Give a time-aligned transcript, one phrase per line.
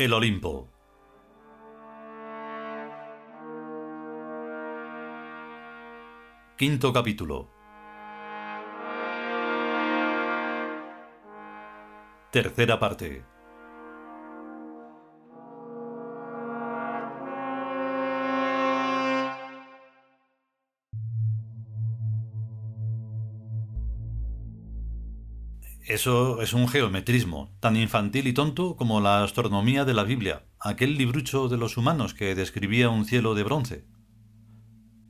[0.00, 0.66] El Olimpo.
[6.56, 7.50] Quinto capítulo.
[12.30, 13.26] Tercera parte.
[25.90, 30.96] Eso es un geometrismo, tan infantil y tonto como la astronomía de la Biblia, aquel
[30.96, 33.84] librucho de los humanos que describía un cielo de bronce.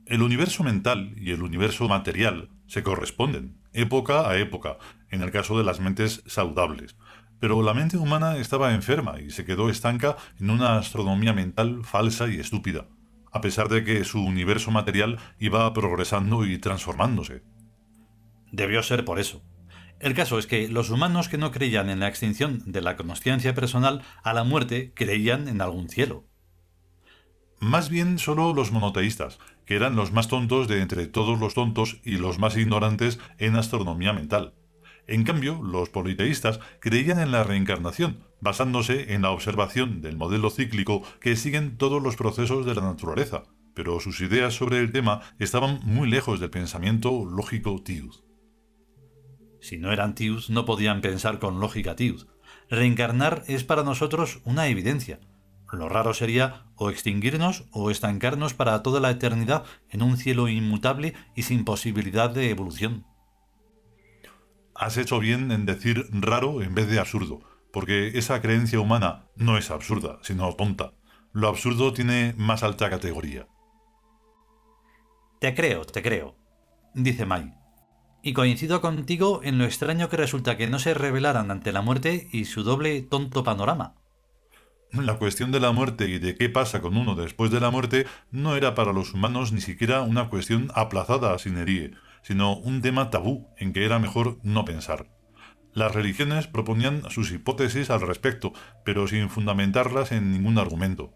[0.07, 4.79] El universo mental y el universo material se corresponden, época a época,
[5.11, 6.95] en el caso de las mentes saludables.
[7.39, 12.27] Pero la mente humana estaba enferma y se quedó estanca en una astronomía mental falsa
[12.27, 12.87] y estúpida,
[13.31, 17.43] a pesar de que su universo material iba progresando y transformándose.
[18.51, 19.43] Debió ser por eso.
[20.01, 23.53] El caso es que los humanos que no creían en la extinción de la conciencia
[23.53, 26.25] personal a la muerte creían en algún cielo.
[27.59, 31.99] Más bien solo los monoteístas, que eran los más tontos de entre todos los tontos
[32.03, 34.55] y los más ignorantes en astronomía mental.
[35.05, 41.03] En cambio, los politeístas creían en la reencarnación, basándose en la observación del modelo cíclico
[41.19, 43.43] que siguen todos los procesos de la naturaleza,
[43.75, 48.23] pero sus ideas sobre el tema estaban muy lejos del pensamiento lógico Tius.
[49.61, 52.27] Si no eran Tius, no podían pensar con lógica Tius.
[52.69, 55.19] Reencarnar es para nosotros una evidencia.
[55.71, 61.13] Lo raro sería o extinguirnos o estancarnos para toda la eternidad en un cielo inmutable
[61.35, 63.05] y sin posibilidad de evolución.
[64.75, 67.41] Has hecho bien en decir raro en vez de absurdo,
[67.71, 70.93] porque esa creencia humana no es absurda, sino tonta.
[71.33, 73.47] Lo absurdo tiene más alta categoría.
[75.39, 76.35] Te creo, te creo,
[76.93, 77.60] dice Mai.
[78.23, 82.27] Y coincido contigo en lo extraño que resulta que no se revelaran ante la muerte
[82.31, 83.95] y su doble tonto panorama.
[84.91, 88.05] La cuestión de la muerte y de qué pasa con uno después de la muerte
[88.29, 91.91] no era para los humanos ni siquiera una cuestión aplazada a sinerie,
[92.23, 95.07] sino un tema tabú en que era mejor no pensar.
[95.73, 98.51] Las religiones proponían sus hipótesis al respecto,
[98.83, 101.13] pero sin fundamentarlas en ningún argumento.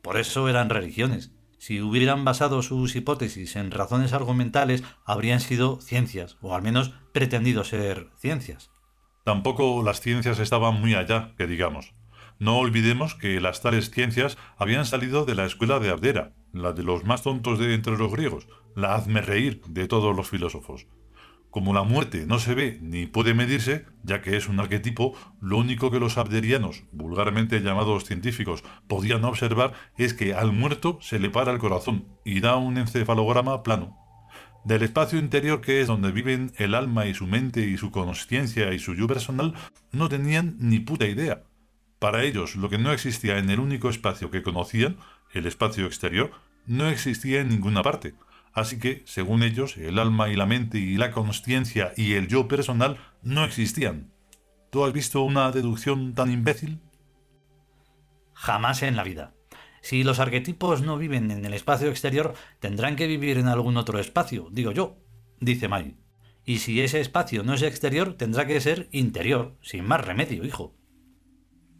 [0.00, 6.36] Por eso eran religiones, si hubieran basado sus hipótesis en razones argumentales, habrían sido ciencias,
[6.42, 8.72] o al menos pretendido ser ciencias.
[9.24, 11.94] Tampoco las ciencias estaban muy allá, que digamos.
[12.40, 16.82] No olvidemos que las tales ciencias habían salido de la escuela de Abdera, la de
[16.82, 20.88] los más tontos de entre los griegos, la hazme reír de todos los filósofos.
[21.52, 25.58] Como la muerte no se ve ni puede medirse, ya que es un arquetipo, lo
[25.58, 31.28] único que los abderianos, vulgarmente llamados científicos, podían observar es que al muerto se le
[31.28, 33.98] para el corazón y da un encefalograma plano.
[34.64, 38.72] Del espacio interior que es donde viven el alma y su mente y su conciencia
[38.72, 39.52] y su yo personal,
[39.90, 41.42] no tenían ni puta idea.
[41.98, 44.96] Para ellos, lo que no existía en el único espacio que conocían,
[45.34, 46.30] el espacio exterior,
[46.66, 48.14] no existía en ninguna parte
[48.52, 52.48] Así que, según ellos, el alma y la mente y la conciencia y el yo
[52.48, 54.12] personal no existían.
[54.70, 56.80] ¿Tú has visto una deducción tan imbécil?
[58.34, 59.34] Jamás en la vida.
[59.80, 63.98] Si los arquetipos no viven en el espacio exterior, tendrán que vivir en algún otro
[63.98, 64.98] espacio, digo yo,
[65.40, 65.96] dice May.
[66.44, 70.74] Y si ese espacio no es exterior, tendrá que ser interior, sin más remedio, hijo.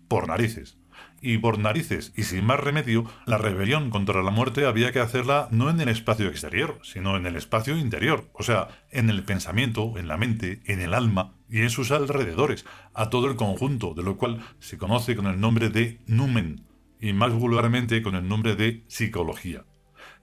[0.08, 0.81] Por narices
[1.22, 5.48] y por narices y sin más remedio, la rebelión contra la muerte había que hacerla
[5.50, 9.94] no en el espacio exterior, sino en el espacio interior, o sea, en el pensamiento,
[9.96, 14.02] en la mente, en el alma y en sus alrededores, a todo el conjunto, de
[14.02, 16.66] lo cual se conoce con el nombre de numen,
[17.00, 19.64] y más vulgarmente con el nombre de psicología.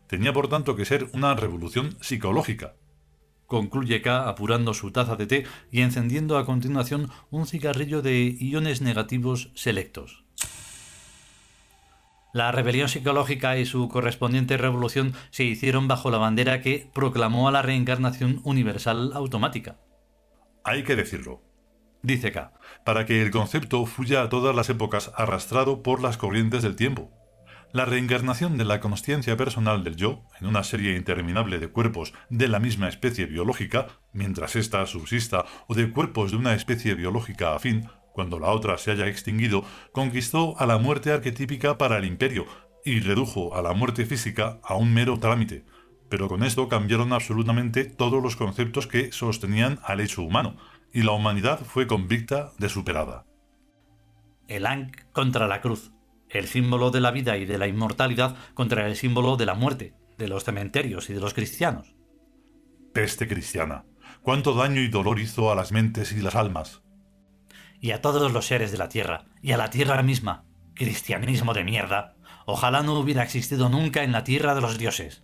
[0.07, 2.73] Tenía por tanto que ser una revolución psicológica,
[3.49, 8.81] concluye K apurando su taza de té y encendiendo a continuación un cigarrillo de iones
[8.81, 10.18] negativos selectos.
[12.31, 17.51] La rebelión psicológica y su correspondiente revolución se hicieron bajo la bandera que proclamó a
[17.51, 19.77] la reencarnación universal automática.
[20.63, 21.41] Hay que decirlo.
[22.03, 22.53] Dice K.
[22.85, 27.11] Para que el concepto fluya a todas las épocas arrastrado por las corrientes del tiempo.
[27.71, 32.47] La reencarnación de la conciencia personal del yo, en una serie interminable de cuerpos de
[32.47, 37.87] la misma especie biológica, mientras ésta subsista, o de cuerpos de una especie biológica afín,
[38.13, 42.45] cuando la otra se haya extinguido, conquistó a la muerte arquetípica para el imperio
[42.83, 45.65] y redujo a la muerte física a un mero trámite.
[46.09, 50.57] Pero con esto cambiaron absolutamente todos los conceptos que sostenían al hecho humano,
[50.91, 53.25] y la humanidad fue convicta de superada.
[54.47, 55.91] El Ankh contra la cruz,
[56.29, 59.93] el símbolo de la vida y de la inmortalidad contra el símbolo de la muerte,
[60.17, 61.95] de los cementerios y de los cristianos.
[62.91, 63.85] Peste cristiana.
[64.23, 66.81] Cuánto daño y dolor hizo a las mentes y las almas
[67.79, 70.45] y a todos los seres de la tierra, y a la tierra misma.
[70.73, 72.15] Cristianismo de mierda.
[72.45, 75.23] Ojalá no hubiera existido nunca en la tierra de los dioses.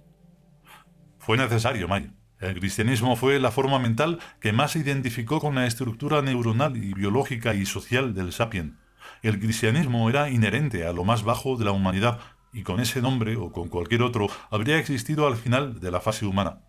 [1.19, 2.11] Fue necesario, May.
[2.39, 6.93] El cristianismo fue la forma mental que más se identificó con la estructura neuronal y
[6.93, 8.77] biológica y social del sapien.
[9.21, 12.19] El cristianismo era inherente a lo más bajo de la humanidad
[12.53, 16.25] y con ese nombre o con cualquier otro habría existido al final de la fase
[16.25, 16.61] humana.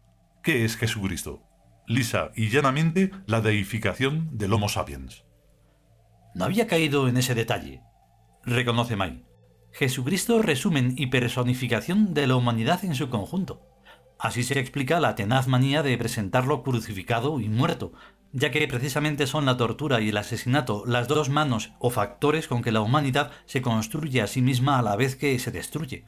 [0.42, 1.42] ¿Qué es Jesucristo?
[1.86, 5.24] Lisa y llanamente la deificación del Homo sapiens.
[6.36, 7.80] No había caído en ese detalle,
[8.44, 9.24] reconoce May.
[9.72, 13.62] Jesucristo resumen y personificación de la humanidad en su conjunto.
[14.18, 17.94] Así se explica la tenaz manía de presentarlo crucificado y muerto,
[18.32, 22.60] ya que precisamente son la tortura y el asesinato las dos manos o factores con
[22.60, 26.04] que la humanidad se construye a sí misma a la vez que se destruye.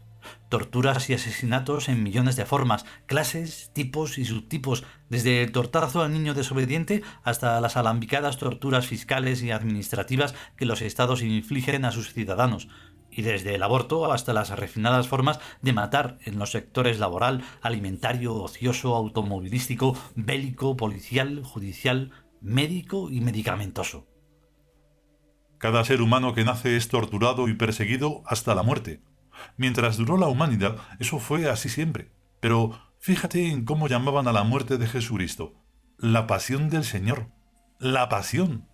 [0.49, 6.13] Torturas y asesinatos en millones de formas, clases, tipos y subtipos, desde el tortazo al
[6.13, 12.13] niño desobediente hasta las alambicadas torturas fiscales y administrativas que los estados infligen a sus
[12.13, 12.69] ciudadanos,
[13.11, 18.35] y desde el aborto hasta las refinadas formas de matar en los sectores laboral, alimentario,
[18.35, 24.07] ocioso, automovilístico, bélico, policial, judicial, médico y medicamentoso.
[25.59, 29.01] Cada ser humano que nace es torturado y perseguido hasta la muerte.
[29.57, 32.13] Mientras duró la humanidad, eso fue así siempre.
[32.41, 35.55] Pero fíjate en cómo llamaban a la muerte de Jesucristo.
[35.99, 37.29] La pasión del Señor.
[37.79, 38.69] La pasión.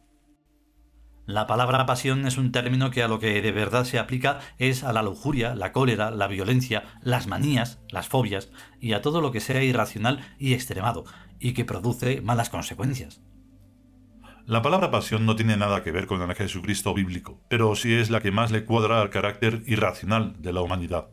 [1.26, 4.84] La palabra pasión es un término que a lo que de verdad se aplica es
[4.84, 9.32] a la lujuria, la cólera, la violencia, las manías, las fobias y a todo lo
[9.32, 11.04] que sea irracional y extremado
[11.40, 13.22] y que produce malas consecuencias.
[14.46, 18.10] La palabra pasión no tiene nada que ver con el Jesucristo bíblico, pero sí es
[18.10, 21.08] la que más le cuadra al carácter irracional de la humanidad.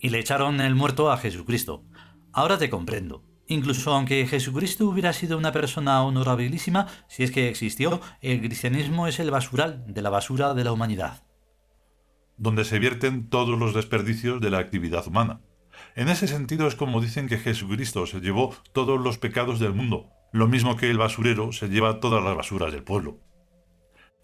[0.00, 1.84] Y le echaron el muerto a Jesucristo.
[2.32, 3.22] Ahora te comprendo.
[3.46, 9.20] Incluso aunque Jesucristo hubiera sido una persona honorabilísima, si es que existió, el cristianismo es
[9.20, 11.22] el basural de la basura de la humanidad.
[12.36, 15.40] Donde se vierten todos los desperdicios de la actividad humana.
[15.94, 20.10] En ese sentido es como dicen que Jesucristo se llevó todos los pecados del mundo,
[20.32, 23.20] lo mismo que el basurero se lleva todas las basuras del pueblo.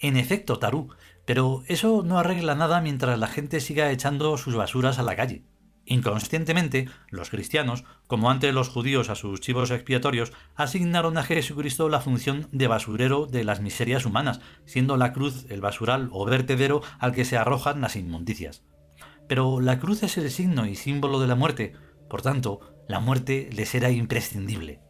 [0.00, 0.88] En efecto, Tarú,
[1.26, 5.44] pero eso no arregla nada mientras la gente siga echando sus basuras a la calle.
[5.84, 12.00] Inconscientemente, los cristianos, como antes los judíos a sus chivos expiatorios, asignaron a Jesucristo la
[12.00, 17.12] función de basurero de las miserias humanas, siendo la cruz el basural o vertedero al
[17.12, 18.64] que se arrojan las inmundicias.
[19.28, 21.72] Pero la cruz es el signo y símbolo de la muerte,
[22.08, 24.80] por tanto, la muerte les era imprescindible.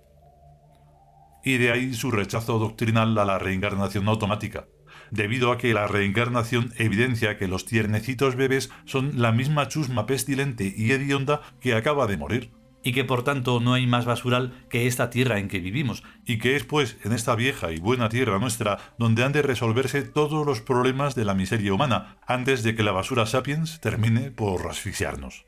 [1.44, 4.66] Y de ahí su rechazo doctrinal a la reencarnación automática,
[5.10, 10.72] debido a que la reencarnación evidencia que los tiernecitos bebés son la misma chusma pestilente
[10.76, 12.52] y hedionda que acaba de morir.
[12.82, 16.04] Y que por tanto no hay más basural que esta tierra en que vivimos.
[16.24, 20.02] Y que es pues en esta vieja y buena tierra nuestra donde han de resolverse
[20.02, 24.68] todos los problemas de la miseria humana, antes de que la basura sapiens termine por
[24.68, 25.47] asfixiarnos.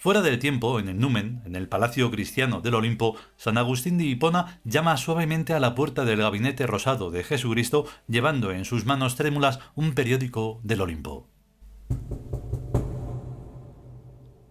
[0.00, 4.04] Fuera del tiempo, en el Numen, en el palacio cristiano del Olimpo, San Agustín de
[4.04, 9.16] Hipona llama suavemente a la puerta del gabinete rosado de Jesucristo, llevando en sus manos
[9.16, 11.28] trémulas un periódico del Olimpo.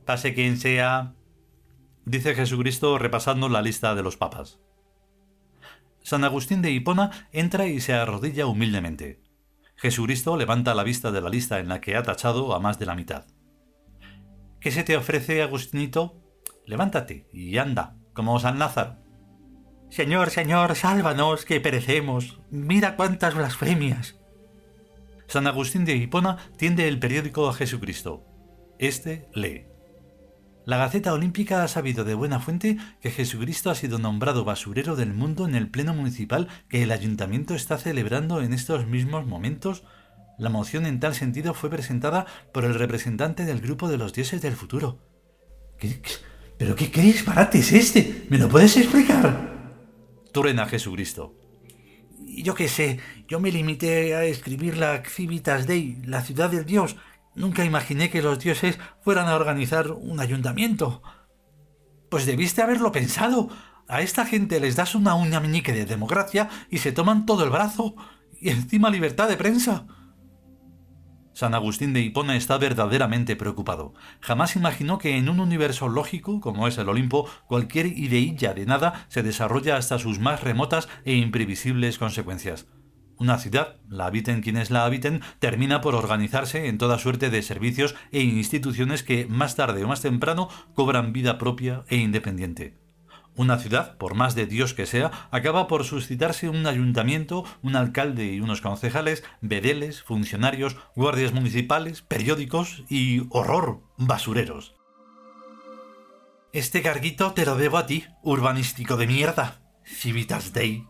[0.06, 1.15] Pase quien sea,
[2.06, 4.60] dice Jesucristo repasando la lista de los papas.
[6.03, 9.24] San Agustín de Hipona entra y se arrodilla humildemente.
[9.77, 12.86] Jesucristo levanta la vista de la lista en la que ha tachado a más de
[12.86, 13.25] la mitad.
[14.60, 16.22] ¿Qué se te ofrece, Agustinito?
[16.66, 18.98] Levántate y anda, como San Lázaro.
[19.89, 22.42] Señor, Señor, sálvanos, que perecemos.
[22.51, 24.20] Mira cuántas blasfemias.
[25.28, 28.25] San Agustín de Hipona tiende el periódico a Jesucristo.
[28.80, 29.66] Este lee.
[30.66, 35.13] La Gaceta Olímpica ha sabido de buena fuente que Jesucristo ha sido nombrado basurero del
[35.13, 39.84] mundo en el Pleno Municipal que el Ayuntamiento está celebrando en estos mismos momentos
[40.39, 44.41] la moción en tal sentido fue presentada por el representante del grupo de los dioses
[44.41, 44.98] del futuro.
[45.77, 46.01] ¿Qué,
[46.58, 48.25] pero qué, qué disparate es este?
[48.29, 49.50] ¿Me lo puedes explicar?
[50.31, 51.36] Turena Jesucristo.
[52.25, 56.96] Yo qué sé, yo me limité a escribir la Civitas Dei, la ciudad del dios.
[57.36, 61.01] Nunca imaginé que los dioses fueran a organizar un ayuntamiento.
[62.10, 63.50] Pues debiste haberlo pensado.
[63.89, 67.50] A esta gente les das una uña meñique de democracia y se toman todo el
[67.50, 67.96] brazo.
[68.39, 69.86] Y encima libertad de prensa.
[71.39, 73.93] San Agustín de Hipona está verdaderamente preocupado.
[74.19, 79.05] Jamás imaginó que en un universo lógico, como es el Olimpo, cualquier ideilla de nada
[79.08, 82.67] se desarrolla hasta sus más remotas e imprevisibles consecuencias.
[83.15, 87.96] Una ciudad, la habiten quienes la habiten, termina por organizarse en toda suerte de servicios
[88.12, 92.88] e instituciones que más tarde o más temprano cobran vida propia e independiente.
[93.39, 98.34] Una ciudad, por más de Dios que sea, acaba por suscitarse un ayuntamiento, un alcalde
[98.34, 104.75] y unos concejales, vedeles, funcionarios, guardias municipales, periódicos y horror, basureros.
[106.51, 109.62] Este carguito te lo debo a ti, urbanístico de mierda.
[109.86, 110.86] Civitas Dei.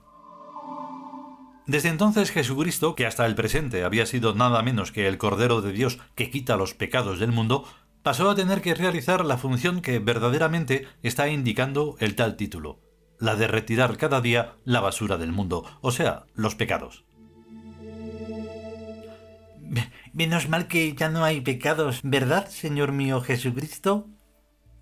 [1.67, 5.71] Desde entonces Jesucristo, que hasta el presente había sido nada menos que el Cordero de
[5.71, 7.65] Dios que quita los pecados del mundo,
[8.09, 12.79] pasó a tener que realizar la función que verdaderamente está indicando el tal título,
[13.19, 17.05] la de retirar cada día la basura del mundo, o sea, los pecados.
[20.11, 24.07] Menos mal que ya no hay pecados, ¿verdad, Señor mío Jesucristo?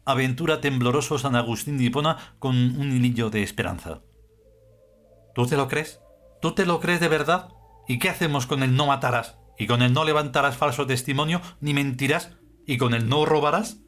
[0.05, 4.03] Aventura tembloroso San Agustín de Hipona con un hilillo de esperanza.
[5.36, 6.00] ¿Tú te lo crees?
[6.41, 7.50] ¿Tú te lo crees de verdad?
[7.89, 9.38] ¿Y qué hacemos con el no matarás?
[9.60, 12.38] ¿Y con el no levantarás falso testimonio ni mentirás?
[12.67, 13.79] ¿Y con el no robarás?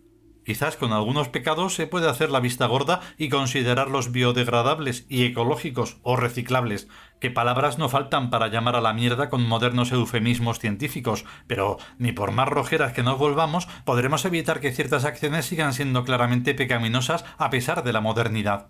[0.46, 5.98] Quizás con algunos pecados se puede hacer la vista gorda y considerarlos biodegradables y ecológicos
[6.02, 6.88] o reciclables,
[7.20, 12.14] que palabras no faltan para llamar a la mierda con modernos eufemismos científicos, pero ni
[12.14, 17.26] por más rojeras que nos volvamos podremos evitar que ciertas acciones sigan siendo claramente pecaminosas
[17.38, 18.70] a pesar de la modernidad.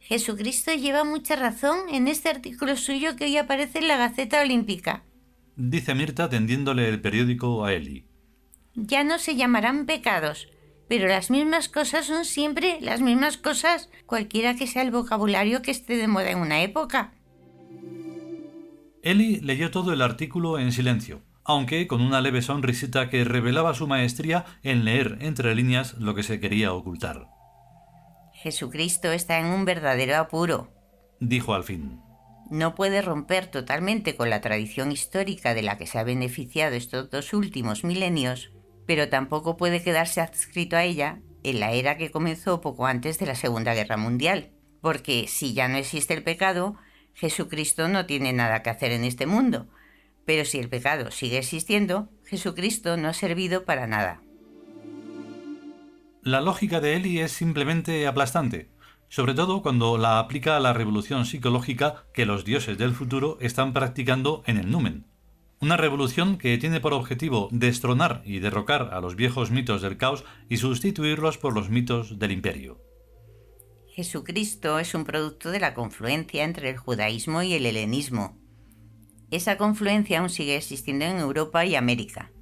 [0.00, 5.02] Jesucristo lleva mucha razón en este artículo suyo que hoy aparece en la Gaceta Olímpica
[5.56, 8.06] dice Mirta tendiéndole el periódico a Eli.
[8.74, 10.48] Ya no se llamarán pecados,
[10.88, 15.70] pero las mismas cosas son siempre las mismas cosas, cualquiera que sea el vocabulario que
[15.70, 17.12] esté de moda en una época.
[19.02, 23.86] Eli leyó todo el artículo en silencio, aunque con una leve sonrisita que revelaba su
[23.86, 27.28] maestría en leer entre líneas lo que se quería ocultar.
[28.32, 30.72] Jesucristo está en un verdadero apuro,
[31.20, 32.00] dijo al fin
[32.50, 37.10] no puede romper totalmente con la tradición histórica de la que se ha beneficiado estos
[37.10, 38.52] dos últimos milenios,
[38.86, 43.26] pero tampoco puede quedarse adscrito a ella en la era que comenzó poco antes de
[43.26, 46.76] la Segunda Guerra Mundial, porque si ya no existe el pecado,
[47.14, 49.68] Jesucristo no tiene nada que hacer en este mundo,
[50.24, 54.20] pero si el pecado sigue existiendo, Jesucristo no ha servido para nada.
[56.22, 58.73] La lógica de Eli es simplemente aplastante
[59.14, 63.72] sobre todo cuando la aplica a la revolución psicológica que los dioses del futuro están
[63.72, 65.06] practicando en el numen.
[65.60, 70.24] Una revolución que tiene por objetivo destronar y derrocar a los viejos mitos del caos
[70.48, 72.80] y sustituirlos por los mitos del imperio.
[73.86, 78.36] Jesucristo es un producto de la confluencia entre el judaísmo y el helenismo.
[79.30, 82.32] Esa confluencia aún sigue existiendo en Europa y América,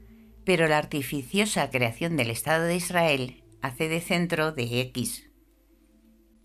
[0.46, 5.31] pero la artificiosa creación del Estado de Israel hace de centro de X,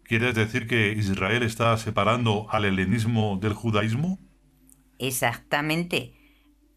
[0.07, 4.19] ¿Quieres decir que Israel está separando al helenismo del judaísmo?
[4.99, 6.13] Exactamente.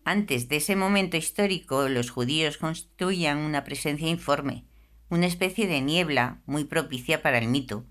[0.05, 4.65] Antes de ese momento histórico, los judíos constituían una presencia informe,
[5.11, 7.87] una especie de niebla muy propicia para el mito.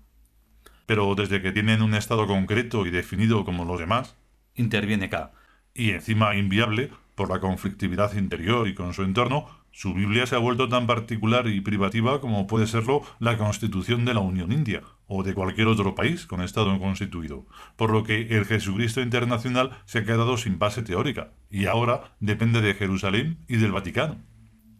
[0.84, 4.18] Pero desde que tienen un estado concreto y definido como los demás,
[4.56, 5.32] interviene K.
[5.72, 10.38] Y encima inviable por la conflictividad interior y con su entorno, su Biblia se ha
[10.38, 15.24] vuelto tan particular y privativa como puede serlo la Constitución de la Unión India o
[15.24, 17.44] de cualquier otro país con Estado constituido,
[17.76, 22.60] por lo que el Jesucristo internacional se ha quedado sin base teórica y ahora depende
[22.60, 24.18] de Jerusalén y del Vaticano.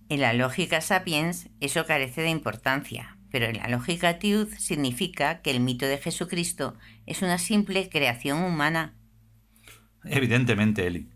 [0.09, 5.51] En la lógica sapiens eso carece de importancia, pero en la lógica Tiud significa que
[5.51, 6.75] el mito de Jesucristo
[7.07, 8.95] es una simple creación humana.
[10.05, 11.09] Evidentemente, Eli.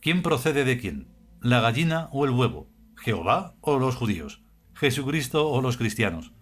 [0.00, 1.08] ¿Quién procede de quién?
[1.40, 2.68] ¿La gallina o el huevo?
[2.96, 4.42] ¿Jehová o los judíos?
[4.74, 6.32] ¿Jesucristo o los cristianos?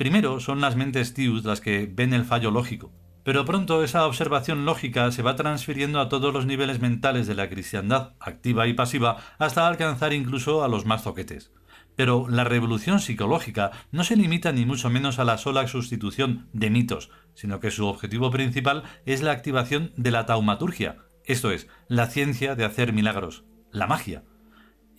[0.00, 2.90] Primero son las mentes tius las que ven el fallo lógico,
[3.22, 7.50] pero pronto esa observación lógica se va transfiriendo a todos los niveles mentales de la
[7.50, 11.52] cristiandad, activa y pasiva, hasta alcanzar incluso a los más zoquetes.
[11.96, 16.70] Pero la revolución psicológica no se limita ni mucho menos a la sola sustitución de
[16.70, 22.06] mitos, sino que su objetivo principal es la activación de la taumaturgia, esto es, la
[22.06, 24.24] ciencia de hacer milagros, la magia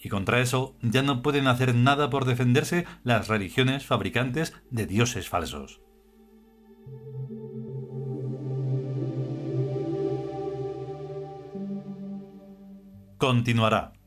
[0.01, 5.29] y contra eso ya no pueden hacer nada por defenderse las religiones fabricantes de dioses
[5.29, 5.81] falsos.
[13.17, 14.00] Continuará.